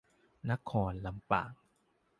[0.49, 1.51] นครลำปาง